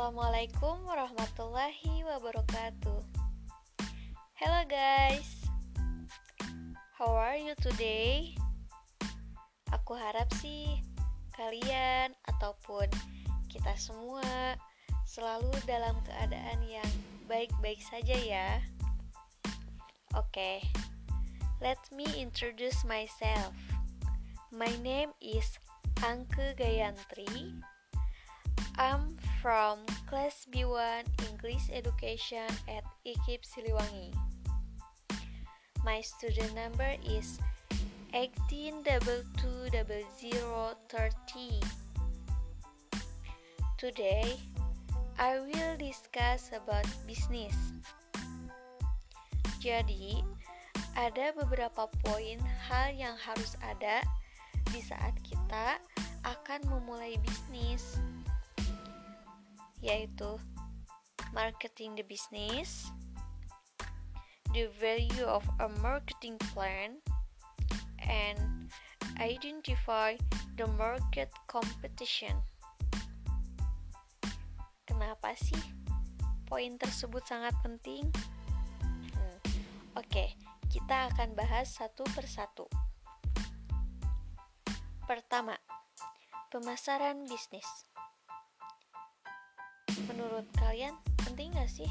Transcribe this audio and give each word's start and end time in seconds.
Assalamualaikum 0.00 0.88
warahmatullahi 0.88 2.00
wabarakatuh. 2.08 3.04
Hello 4.32 4.62
guys, 4.64 5.44
how 6.96 7.12
are 7.12 7.36
you 7.36 7.52
today? 7.60 8.32
Aku 9.68 9.92
harap 9.92 10.24
sih 10.40 10.80
kalian 11.36 12.16
ataupun 12.32 12.88
kita 13.52 13.76
semua 13.76 14.56
selalu 15.04 15.52
dalam 15.68 16.00
keadaan 16.08 16.64
yang 16.64 16.88
baik-baik 17.28 17.84
saja 17.84 18.16
ya. 18.16 18.56
Oke, 20.16 20.32
okay, 20.32 20.56
let 21.60 21.76
me 21.92 22.08
introduce 22.16 22.88
myself. 22.88 23.52
My 24.48 24.72
name 24.80 25.12
is 25.20 25.60
Angke 26.00 26.56
Gayantri. 26.56 27.52
I'm 28.80 29.19
from 29.40 29.80
class 30.04 30.44
B1 30.52 31.08
English 31.32 31.72
Education 31.72 32.44
at 32.68 32.84
IKIP 33.08 33.40
Siliwangi. 33.40 34.12
My 35.80 36.04
student 36.04 36.52
number 36.52 37.00
is 37.00 37.40
18220030. 38.12 38.84
Today, 43.80 44.36
I 45.16 45.40
will 45.40 45.72
discuss 45.80 46.52
about 46.52 46.84
business. 47.08 47.56
Jadi, 49.64 50.20
ada 51.00 51.32
beberapa 51.32 51.88
poin 52.04 52.36
hal 52.68 52.92
yang 52.92 53.16
harus 53.16 53.56
ada 53.64 54.04
di 54.68 54.84
saat 54.84 55.16
kita 55.24 55.80
akan 56.28 56.60
memulai 56.68 57.16
bisnis 57.24 57.96
yaitu 59.80 60.36
marketing 61.32 61.96
the 61.96 62.04
business, 62.04 62.88
the 64.52 64.68
value 64.80 65.24
of 65.24 65.44
a 65.60 65.68
marketing 65.80 66.36
plan, 66.52 67.00
and 68.04 68.68
identify 69.20 70.16
the 70.56 70.68
market 70.76 71.32
competition. 71.48 72.36
Kenapa 74.84 75.32
sih 75.36 75.60
poin 76.44 76.76
tersebut 76.76 77.22
sangat 77.24 77.54
penting? 77.64 78.10
Hmm, 79.14 79.38
Oke, 79.96 80.04
okay, 80.04 80.28
kita 80.68 81.08
akan 81.14 81.32
bahas 81.38 81.72
satu 81.78 82.04
persatu. 82.12 82.66
Pertama, 85.06 85.58
pemasaran 86.50 87.26
bisnis. 87.26 87.89
Menurut 90.10 90.42
kalian, 90.58 90.98
penting 91.22 91.54
gak 91.54 91.70
sih 91.70 91.86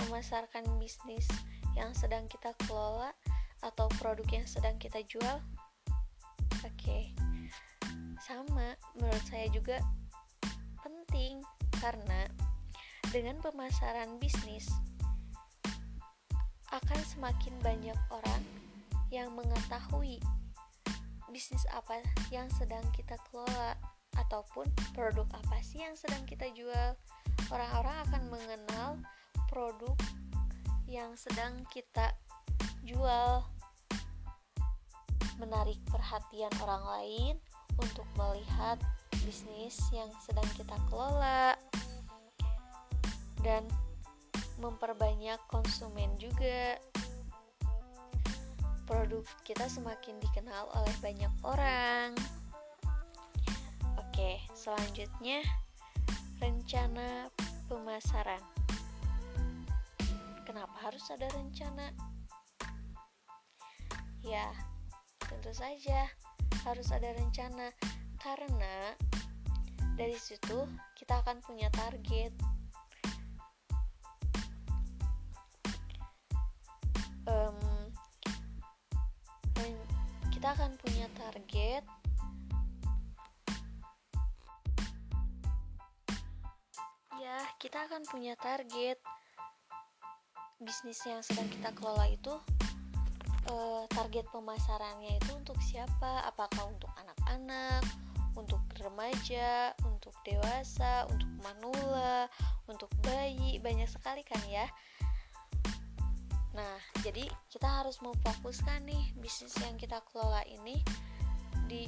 memasarkan 0.00 0.64
bisnis 0.80 1.28
yang 1.76 1.92
sedang 1.92 2.24
kita 2.24 2.56
kelola 2.64 3.12
atau 3.60 3.84
produk 4.00 4.24
yang 4.32 4.48
sedang 4.48 4.80
kita 4.80 5.04
jual? 5.04 5.44
Oke, 6.64 6.72
okay. 6.72 7.04
sama 8.24 8.72
menurut 8.96 9.24
saya 9.28 9.44
juga 9.52 9.76
penting 10.80 11.44
karena 11.84 12.32
dengan 13.12 13.36
pemasaran 13.44 14.16
bisnis 14.16 14.72
akan 16.72 17.00
semakin 17.12 17.52
banyak 17.60 17.98
orang 18.08 18.42
yang 19.12 19.28
mengetahui 19.36 20.16
bisnis 21.28 21.68
apa 21.76 22.00
yang 22.32 22.48
sedang 22.56 22.82
kita 22.96 23.20
kelola 23.28 23.76
ataupun 24.16 24.64
produk 24.96 25.28
apa 25.36 25.60
sih 25.60 25.84
yang 25.84 25.92
sedang 25.92 26.24
kita 26.24 26.48
jual 26.56 26.96
orang-orang 27.50 27.96
akan 28.06 28.22
mengenal 28.30 28.90
produk 29.50 29.98
yang 30.86 31.14
sedang 31.18 31.66
kita 31.74 32.14
jual. 32.86 33.42
Menarik 35.42 35.78
perhatian 35.90 36.52
orang 36.62 36.84
lain 36.86 37.34
untuk 37.82 38.06
melihat 38.14 38.78
bisnis 39.26 39.78
yang 39.90 40.10
sedang 40.22 40.46
kita 40.54 40.78
kelola. 40.86 41.58
Dan 43.42 43.66
memperbanyak 44.62 45.40
konsumen 45.50 46.12
juga. 46.20 46.78
Produk 48.86 49.22
kita 49.46 49.66
semakin 49.70 50.18
dikenal 50.22 50.70
oleh 50.74 50.94
banyak 51.02 51.32
orang. 51.46 52.14
Oke 53.96 54.42
selanjutnya 54.52 55.40
rencana 56.40 57.28
pemasaran. 57.68 58.40
Kenapa 60.48 60.76
harus 60.88 61.04
ada 61.12 61.28
rencana? 61.36 61.92
Ya, 64.24 64.48
tentu 65.20 65.52
saja 65.52 66.08
harus 66.64 66.88
ada 66.92 67.12
rencana 67.12 67.72
karena 68.20 68.96
dari 70.00 70.16
situ 70.16 70.64
kita 70.96 71.20
akan 71.20 71.44
punya 71.44 71.68
target. 71.76 72.32
Um, 77.28 77.60
kita 80.32 80.56
akan 80.56 80.72
punya 80.80 81.06
target 81.14 81.84
kita 87.60 87.84
akan 87.92 88.08
punya 88.08 88.32
target. 88.40 88.96
Bisnis 90.64 90.96
yang 91.04 91.20
sedang 91.20 91.44
kita 91.52 91.76
kelola 91.76 92.08
itu 92.08 92.32
uh, 93.52 93.84
target 93.92 94.24
pemasarannya 94.32 95.20
itu 95.20 95.36
untuk 95.36 95.60
siapa? 95.60 96.24
Apakah 96.24 96.72
untuk 96.72 96.88
anak-anak 96.96 97.84
untuk 98.32 98.64
remaja 98.80 99.76
untuk 99.84 100.16
dewasa 100.24 101.04
untuk 101.12 101.28
manula 101.44 102.32
untuk 102.64 102.88
bayi? 103.04 103.60
Banyak 103.60 103.92
sekali 103.92 104.24
kan 104.24 104.40
ya? 104.48 104.64
Nah 106.56 106.80
jadi 107.04 107.28
kita 107.52 107.84
harus 107.84 108.00
memfokuskan 108.00 108.88
nih 108.88 109.12
bisnis 109.20 109.52
yang 109.60 109.76
kita 109.76 110.00
kelola 110.08 110.40
ini 110.48 110.80
di 111.68 111.84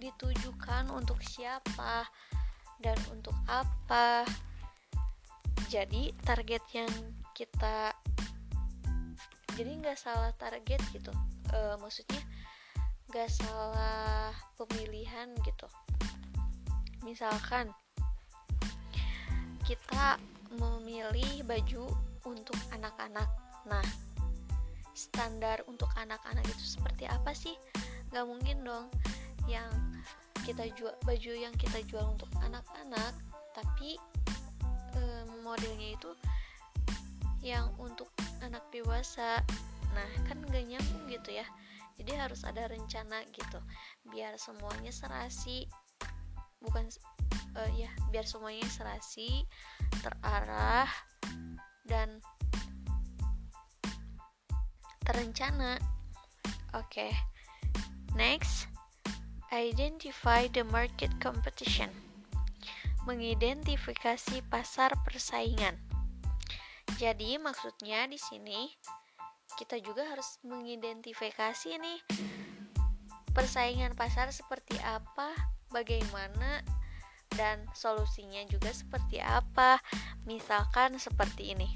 ditujukan 0.00 0.88
untuk 0.88 1.20
siapa 1.20 2.08
dan 2.78 2.98
untuk 3.10 3.34
apa? 3.50 4.24
Jadi 5.68 6.14
target 6.24 6.62
yang 6.72 6.92
kita 7.34 7.92
jadi 9.58 9.74
nggak 9.82 9.98
salah 9.98 10.30
target 10.38 10.78
gitu. 10.94 11.10
E, 11.50 11.58
maksudnya 11.82 12.22
nggak 13.10 13.30
salah 13.30 14.30
pemilihan 14.54 15.34
gitu. 15.42 15.66
Misalkan 17.02 17.74
kita 19.66 20.16
memilih 20.54 21.42
baju 21.44 21.90
untuk 22.24 22.56
anak-anak. 22.70 23.28
Nah 23.66 23.84
standar 24.94 25.62
untuk 25.66 25.90
anak-anak 25.98 26.46
itu 26.46 26.78
seperti 26.78 27.10
apa 27.10 27.34
sih? 27.34 27.58
Nggak 28.14 28.26
mungkin 28.30 28.56
dong. 28.62 28.86
Yang 29.50 29.97
kita 30.48 30.64
jual 30.72 30.96
baju 31.04 31.32
yang 31.36 31.52
kita 31.60 31.84
jual 31.84 32.08
untuk 32.08 32.32
anak-anak 32.40 33.12
tapi 33.52 34.00
e, 34.96 35.02
modelnya 35.44 35.92
itu 35.92 36.08
yang 37.44 37.68
untuk 37.76 38.08
anak 38.40 38.64
dewasa. 38.72 39.44
Nah 39.92 40.08
kan 40.24 40.40
gak 40.48 40.64
nyambung 40.64 41.04
gitu 41.12 41.36
ya. 41.36 41.44
Jadi 42.00 42.16
harus 42.16 42.48
ada 42.48 42.64
rencana 42.64 43.20
gitu 43.36 43.60
biar 44.08 44.40
semuanya 44.40 44.88
serasi. 44.88 45.68
Bukan 46.64 46.88
uh, 47.54 47.70
ya 47.76 47.90
biar 48.10 48.24
semuanya 48.26 48.66
serasi 48.72 49.44
terarah 50.00 50.88
dan 51.84 52.24
terencana. 55.04 55.76
Oke 56.72 57.10
okay. 57.10 57.12
next 58.14 58.77
Identify 59.48 60.44
the 60.52 60.60
market 60.68 61.08
competition. 61.24 61.88
Mengidentifikasi 63.08 64.44
pasar 64.52 64.92
persaingan. 65.08 65.72
Jadi 67.00 67.40
maksudnya 67.40 68.04
di 68.04 68.20
sini 68.20 68.68
kita 69.56 69.80
juga 69.80 70.04
harus 70.04 70.36
mengidentifikasi 70.44 71.80
nih 71.80 72.00
persaingan 73.32 73.96
pasar 73.96 74.28
seperti 74.36 74.76
apa, 74.84 75.32
bagaimana 75.72 76.60
dan 77.32 77.64
solusinya 77.72 78.44
juga 78.52 78.68
seperti 78.68 79.16
apa. 79.24 79.80
Misalkan 80.28 81.00
seperti 81.00 81.56
ini. 81.56 81.72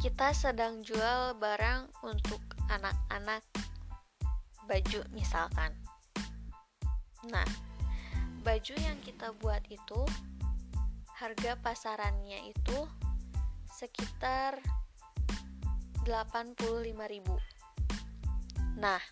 Kita 0.00 0.32
sedang 0.32 0.80
jual 0.80 1.36
barang 1.36 1.92
untuk 2.00 2.40
anak-anak 2.72 3.44
baju 4.68 5.00
misalkan. 5.16 5.72
Nah, 7.32 7.48
baju 8.44 8.74
yang 8.76 9.00
kita 9.00 9.32
buat 9.40 9.64
itu 9.72 10.04
harga 11.18 11.58
pasarannya 11.58 12.52
itu 12.54 12.78
sekitar 13.74 14.62
85.000 16.06 16.94
nah 18.78 19.02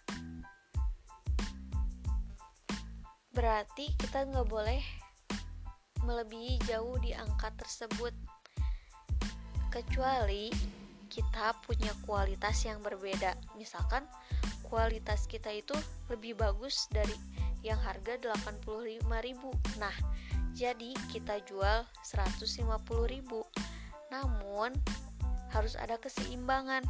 berarti 3.34 3.90
kita 3.98 4.22
nggak 4.30 4.46
boleh 4.46 4.78
melebihi 6.06 6.62
jauh 6.70 6.94
di 7.02 7.10
angka 7.12 7.50
tersebut. 7.58 8.14
Kecuali 9.74 10.48
kita 11.10 11.52
punya 11.66 11.90
kualitas 12.06 12.62
yang 12.62 12.78
berbeda. 12.80 13.34
Misalkan 13.58 14.06
kualitas 14.66 15.30
kita 15.30 15.50
itu 15.54 15.74
lebih 16.10 16.36
bagus 16.36 16.90
dari 16.90 17.14
yang 17.64 17.78
harga 17.80 18.18
85.000 18.18 19.06
nah 19.78 19.94
jadi 20.56 20.96
kita 21.12 21.44
jual 21.44 21.84
150.000 22.04 22.64
namun 24.08 24.70
harus 25.52 25.76
ada 25.76 25.96
keseimbangan. 26.00 26.84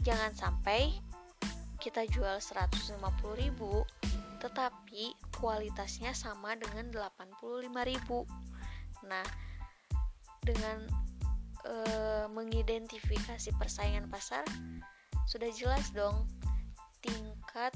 Jangan 0.00 0.32
sampai 0.32 0.92
kita 1.80 2.04
jual 2.08 2.40
150.000 2.40 3.00
tetapi 4.40 5.04
kualitasnya 5.36 6.16
sama 6.16 6.56
dengan 6.56 6.88
85.000 6.92 7.68
nah 9.04 9.24
dengan 10.44 10.88
e, 11.64 11.74
mengidentifikasi 12.32 13.52
persaingan 13.56 14.08
pasar 14.08 14.44
sudah 15.28 15.48
jelas 15.52 15.92
dong 15.92 16.24
tingkat 17.50 17.74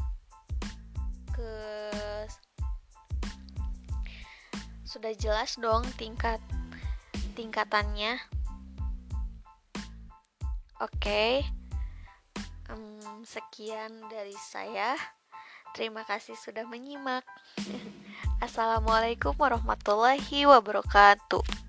ke 1.34 1.54
sudah 4.86 5.10
jelas 5.18 5.58
dong 5.58 5.82
tingkat 5.98 6.38
tingkatannya. 7.34 8.22
Oke 10.78 10.94
okay. 10.94 11.32
um, 12.70 13.26
sekian 13.26 13.90
dari 14.06 14.38
saya. 14.46 14.94
Terima 15.74 16.06
kasih 16.06 16.38
sudah 16.38 16.62
menyimak. 16.70 17.26
Assalamualaikum 18.46 19.34
warahmatullahi 19.34 20.46
wabarakatuh 20.46 21.63